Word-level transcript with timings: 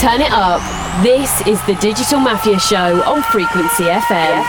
Turn 0.00 0.22
it 0.22 0.32
up. 0.32 0.62
This 1.02 1.46
is 1.46 1.60
the 1.66 1.74
Digital 1.74 2.20
Mafia 2.20 2.58
Show 2.58 3.02
on 3.04 3.22
Frequency 3.24 3.84
FM. 3.84 4.40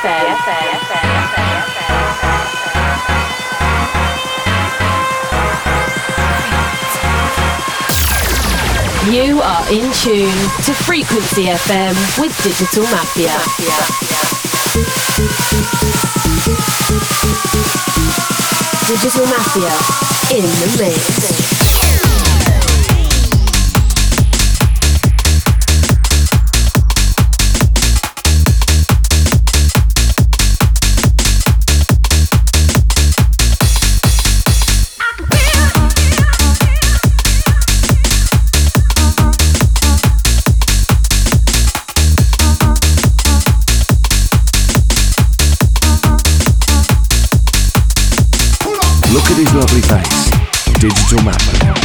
You 9.12 9.42
are 9.42 9.68
in 9.70 9.92
tune 9.92 10.32
to 10.64 10.74
Frequency 10.88 11.48
FM 11.48 12.00
with 12.18 12.32
Digital 12.44 12.84
Mafia. 12.84 13.36
Digital 18.88 19.26
Mafia 19.26 20.38
in 20.38 20.44
the 20.44 20.78
mix. 20.80 21.51
His 49.38 49.54
lovely 49.54 49.82
face. 49.82 50.30
Digital 50.80 51.24
Mafia. 51.24 51.81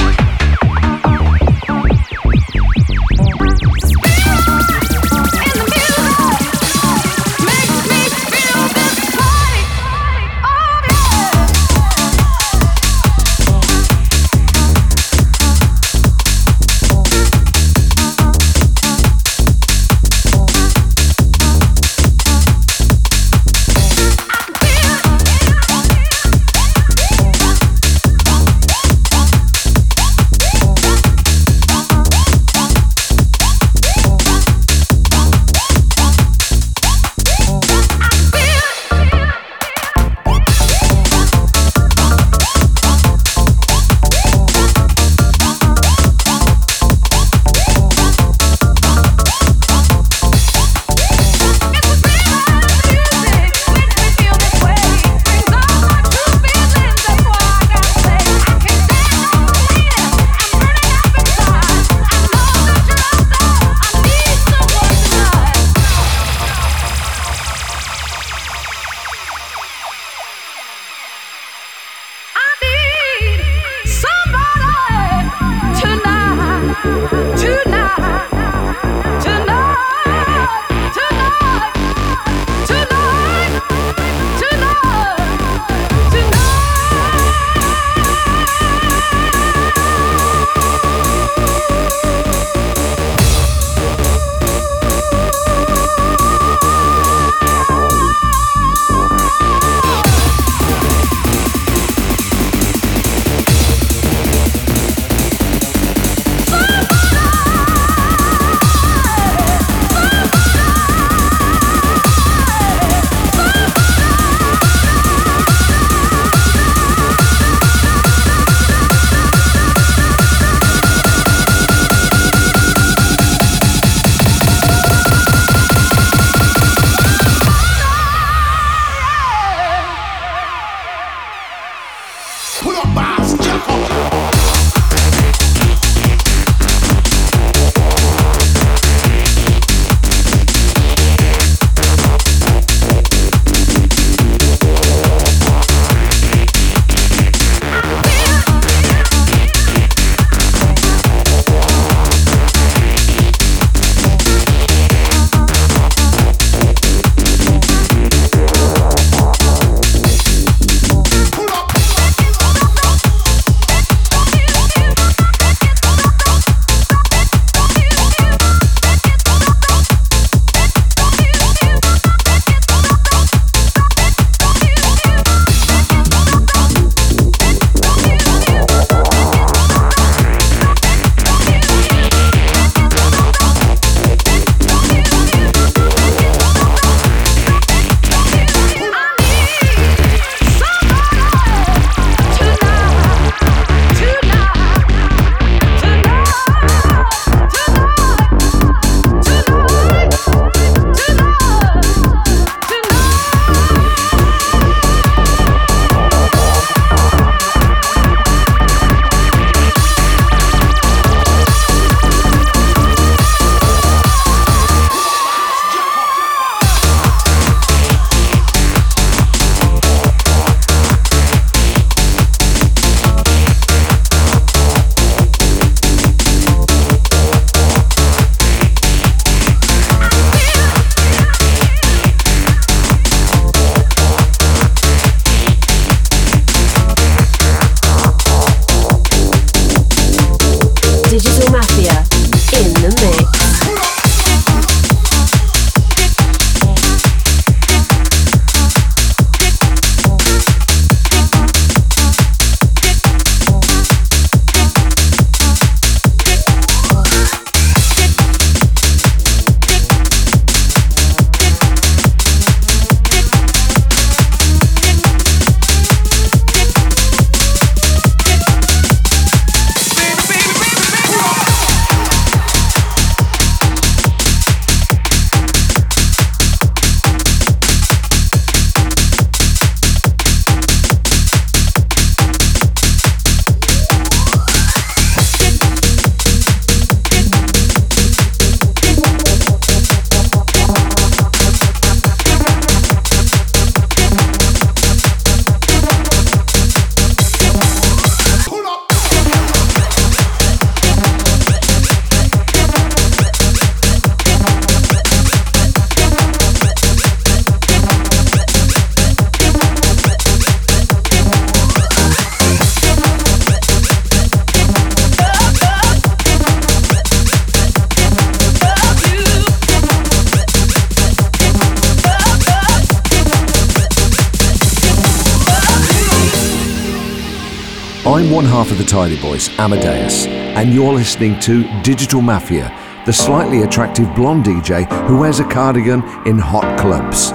Half 328.67 328.73
of 328.73 328.79
the 328.79 328.85
Tidy 328.85 329.21
Boys, 329.21 329.49
Amadeus, 329.61 330.27
and 330.27 330.75
you're 330.75 330.93
listening 330.93 331.39
to 331.39 331.63
Digital 331.83 332.21
Mafia, 332.21 332.77
the 333.07 333.13
slightly 333.13 333.63
attractive 333.63 334.13
blonde 334.17 334.45
DJ 334.45 334.91
who 335.07 335.19
wears 335.19 335.39
a 335.39 335.45
cardigan 335.45 336.03
in 336.27 336.37
hot 336.37 336.77
clubs 336.77 337.31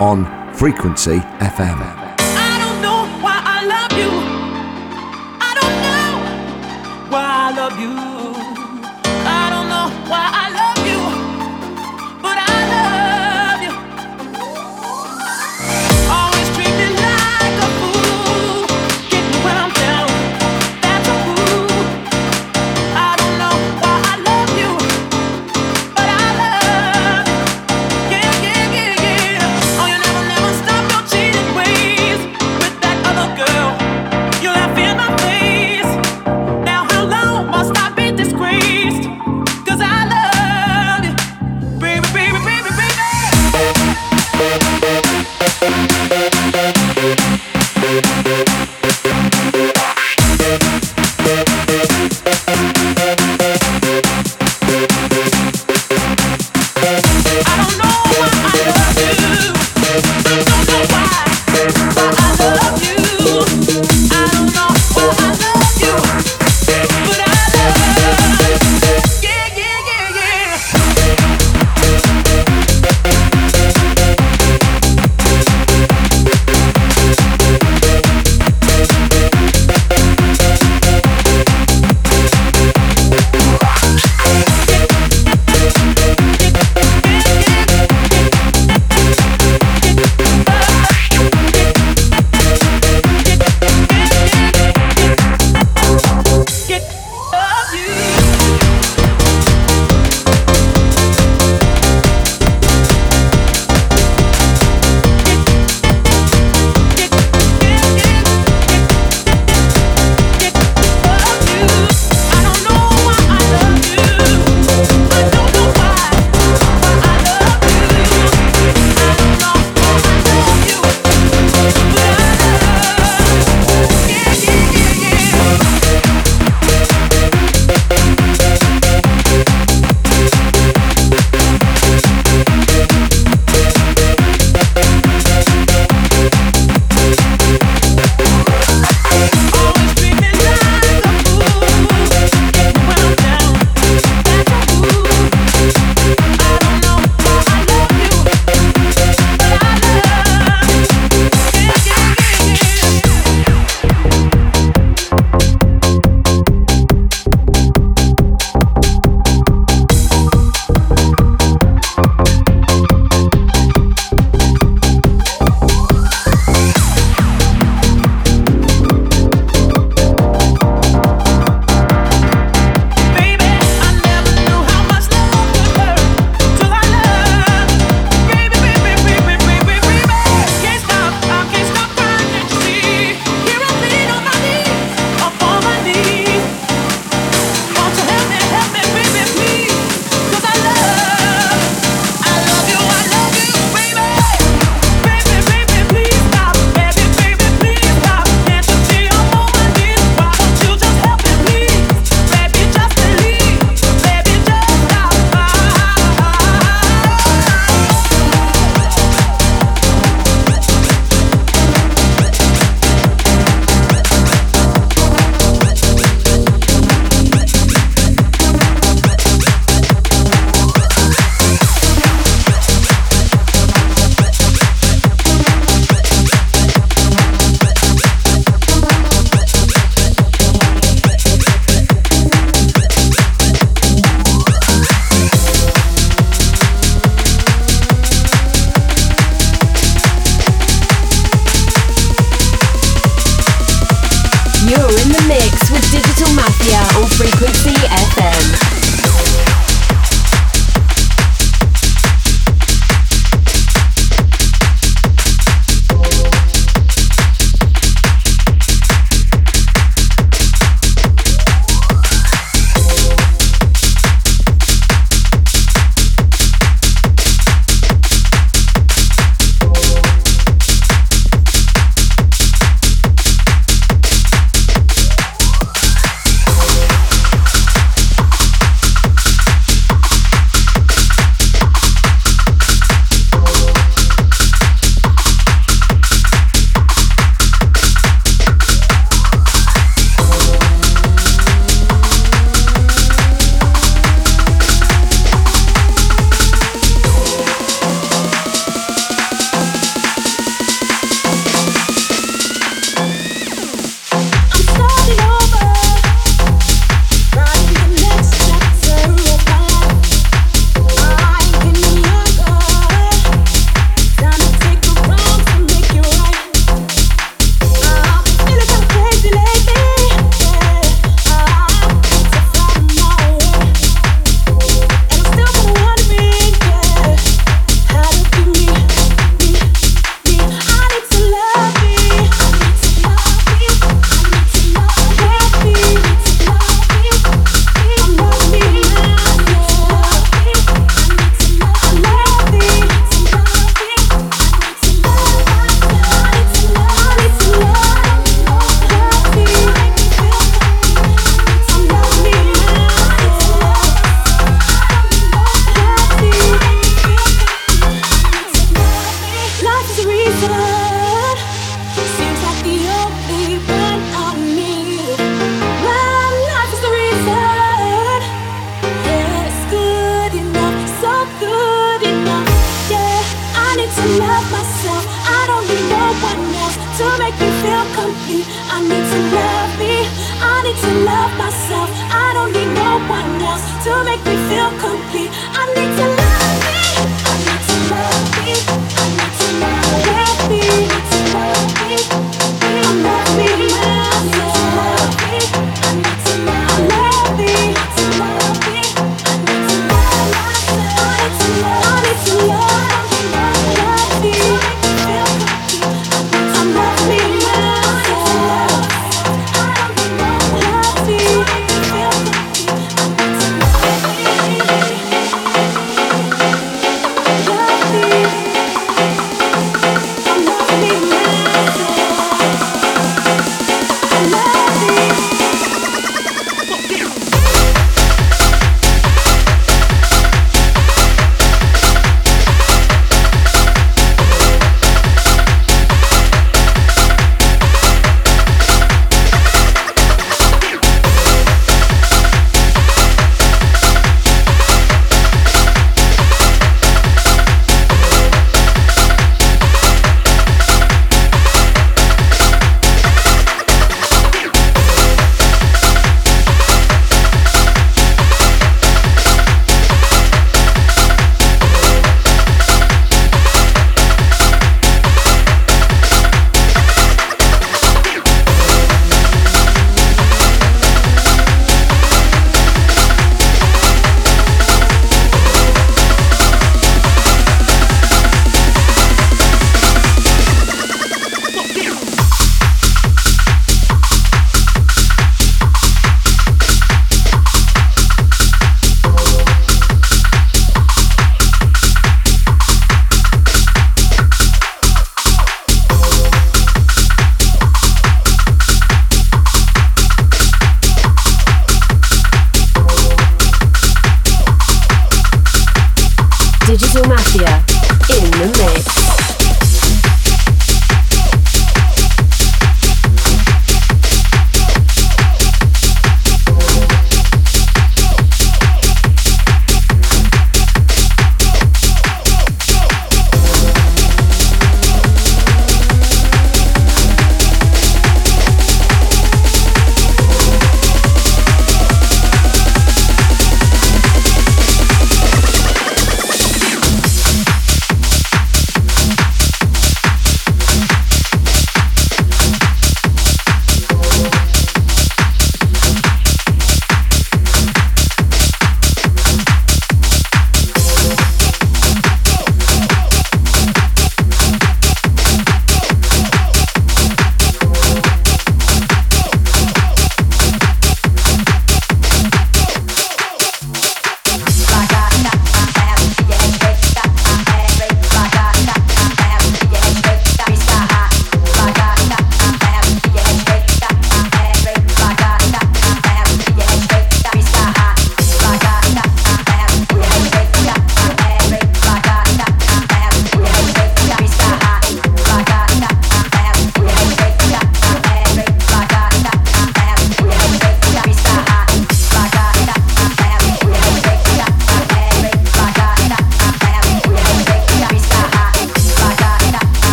on 0.00 0.24
Frequency 0.54 1.18
FM. 1.18 1.99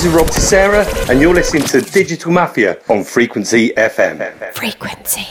This 0.00 0.08
is 0.08 0.14
Rob 0.14 0.28
Tissera, 0.28 1.10
and 1.10 1.20
you're 1.20 1.34
listening 1.34 1.64
to 1.64 1.82
Digital 1.82 2.32
Mafia 2.32 2.78
on 2.88 3.04
Frequency 3.04 3.68
FM. 3.76 4.54
Frequency. 4.54 5.29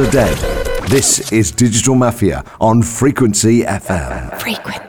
Are 0.00 0.10
dead. 0.10 0.36
This 0.88 1.30
is 1.30 1.50
Digital 1.52 1.94
Mafia 1.94 2.42
on 2.60 2.82
Frequency 2.82 3.62
FM. 3.62 4.40
Frequency. 4.40 4.79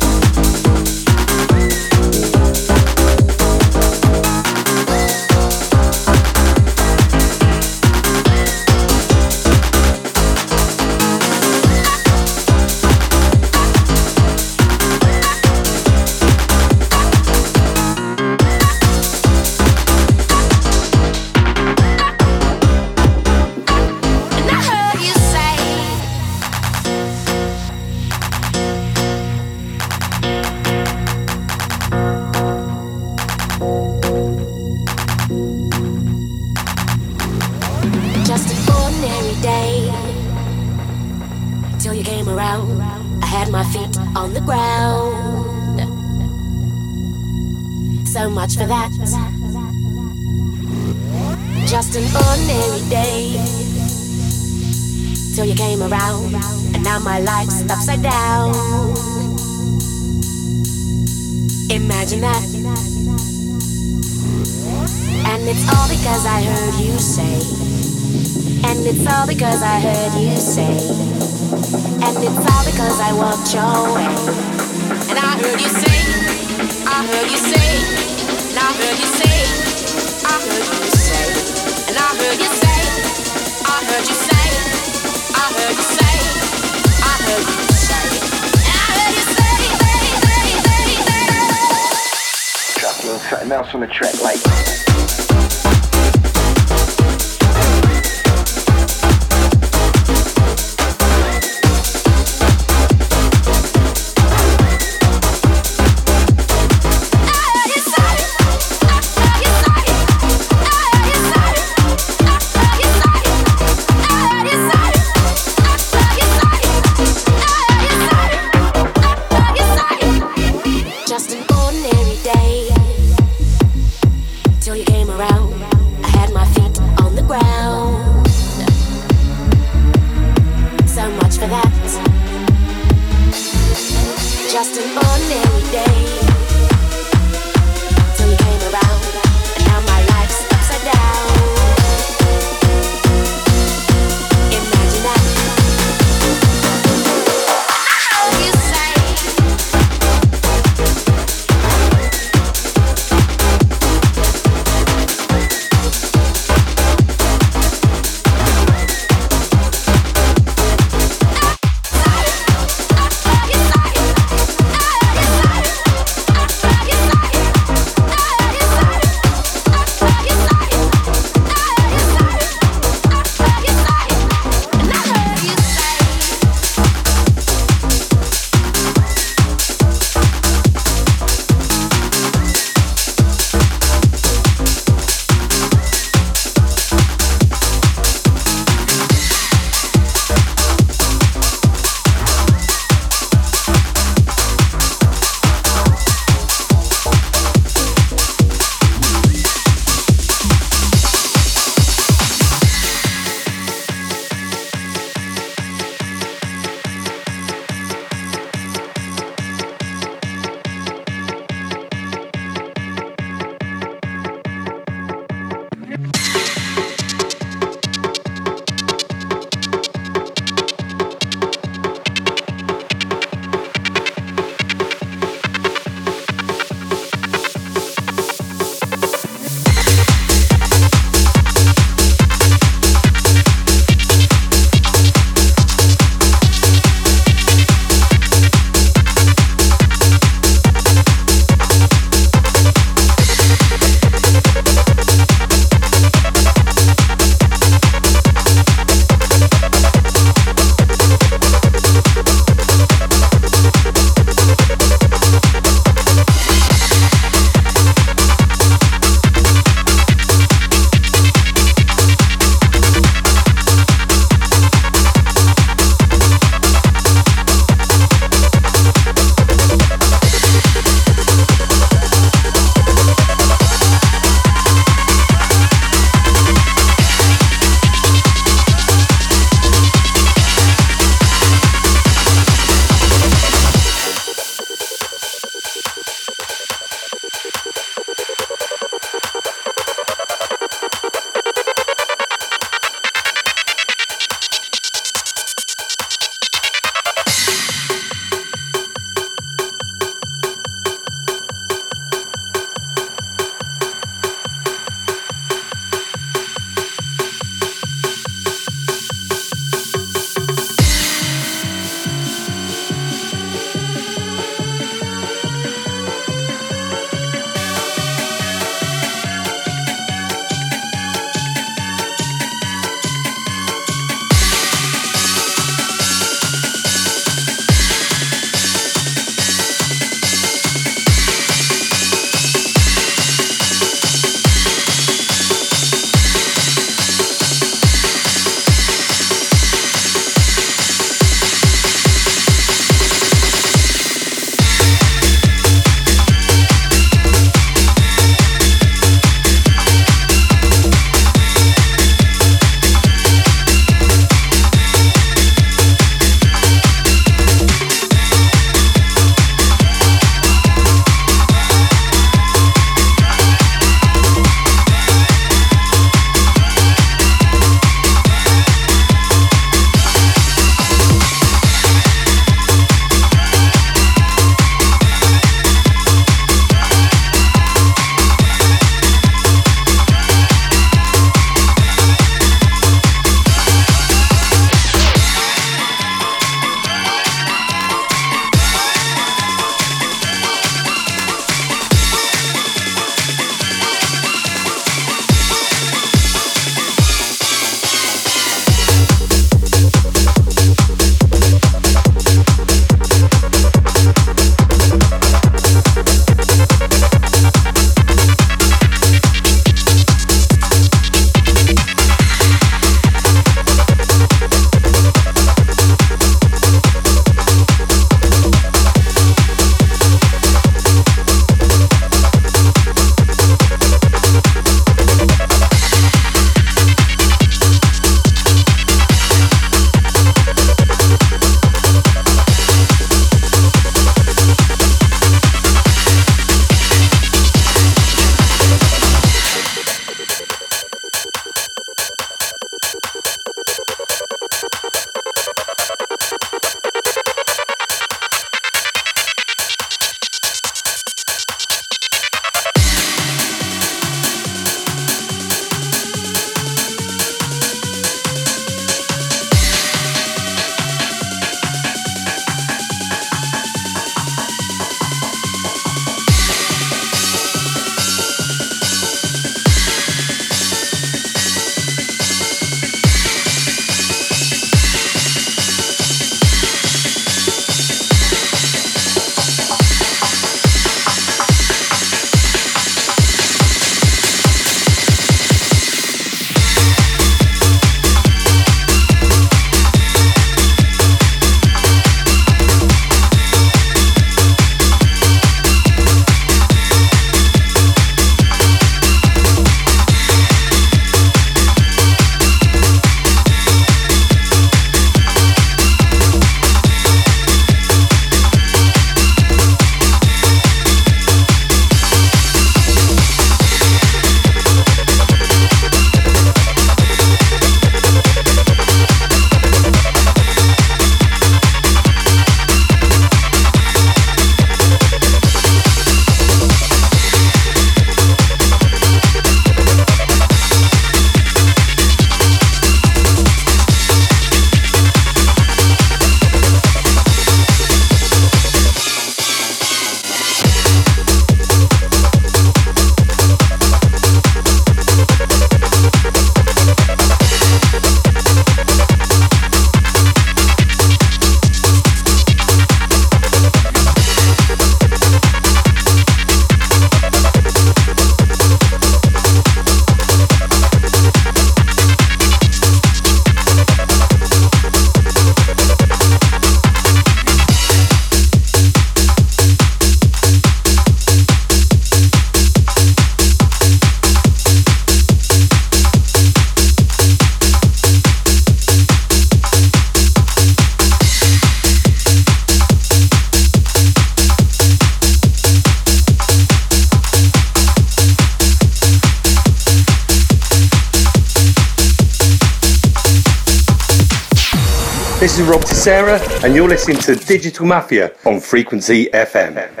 Tissera, 596.01 596.63
and 596.63 596.75
you're 596.75 596.87
listening 596.87 597.17
to 597.19 597.35
Digital 597.35 597.85
Mafia 597.85 598.31
on 598.43 598.59
Frequency 598.59 599.27
FM. 599.27 600.00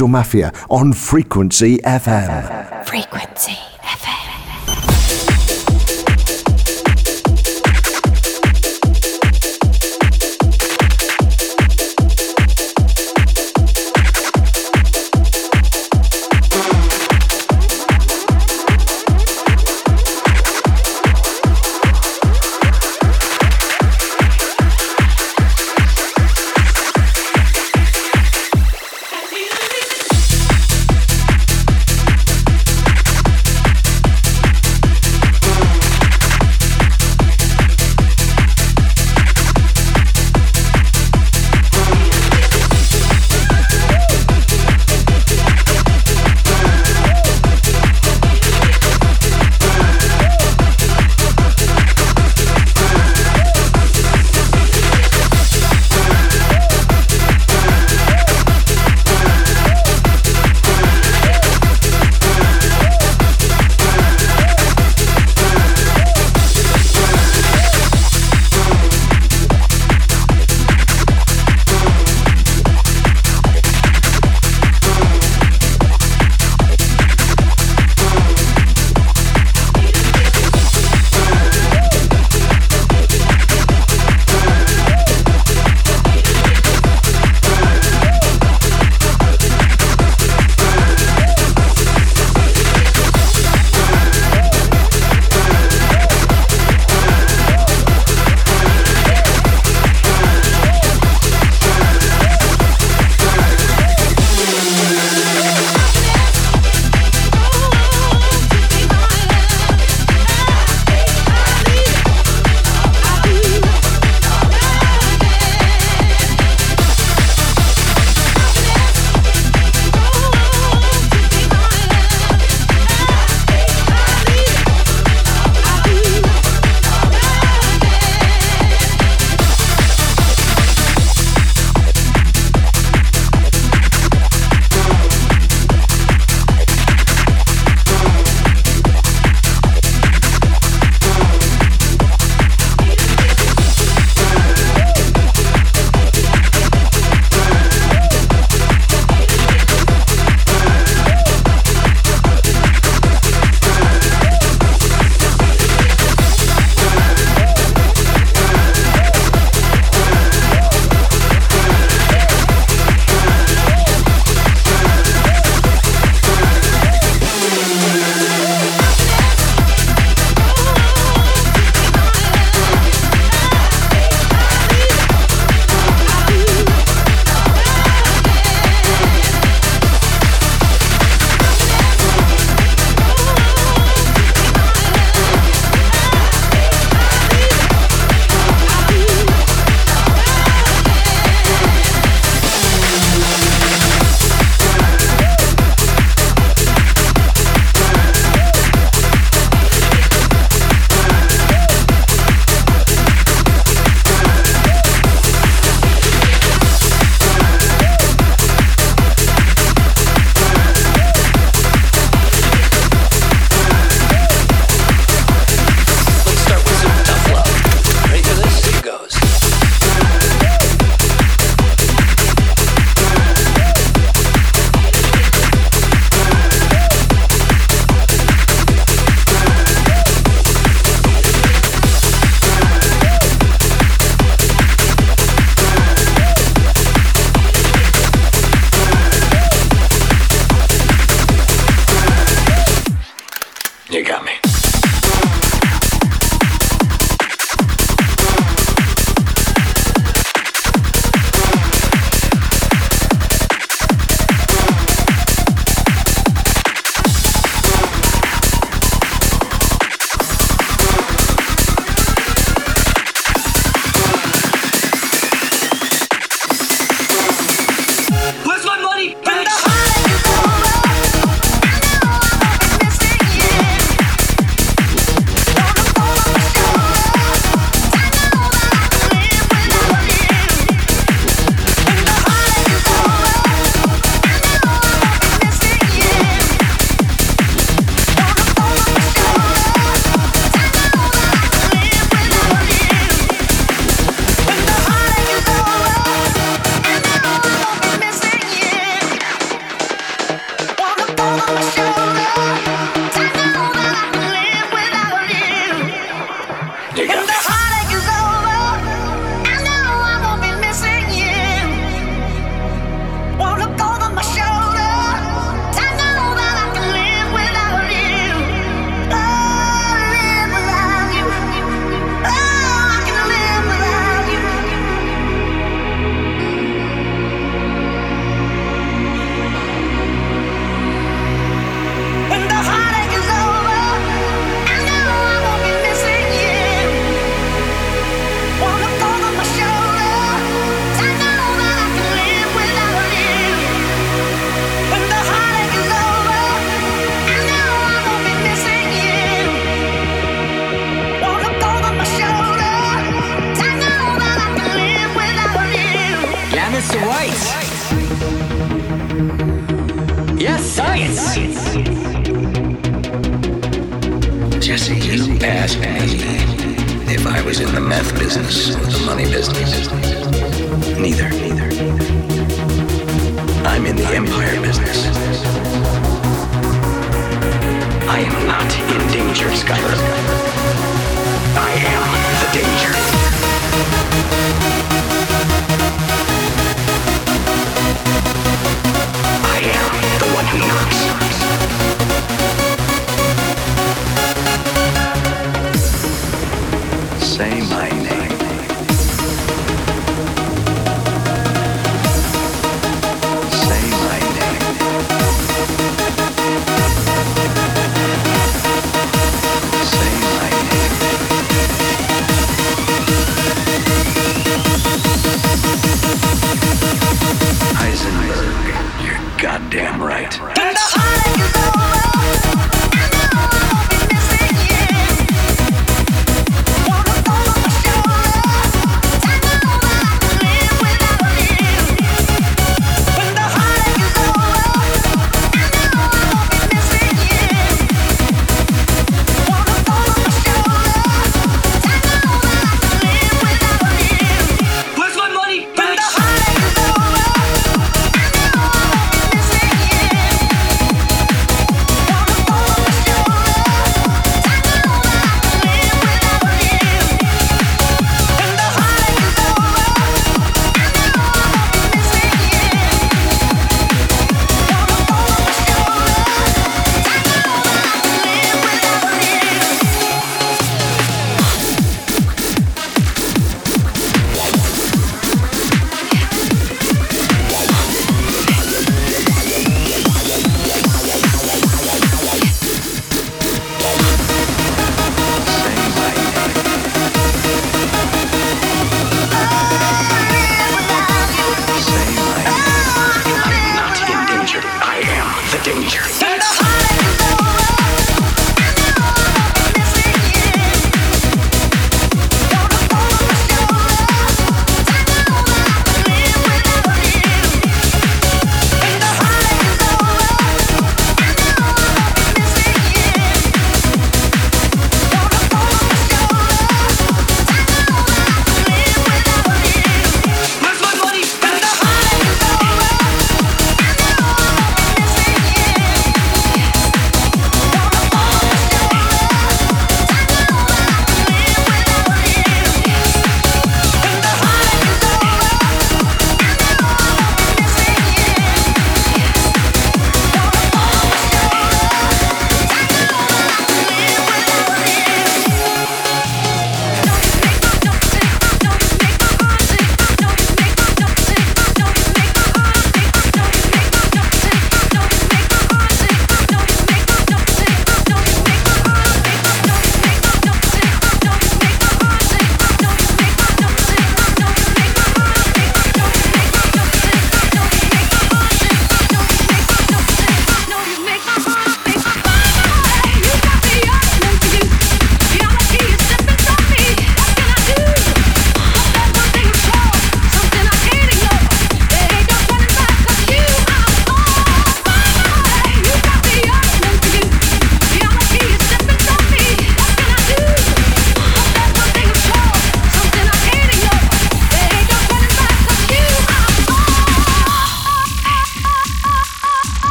Digital 0.00 0.08
Mafia 0.08 0.50
on 0.70 0.94
Frequency 0.94 1.76
FM. 1.84 2.59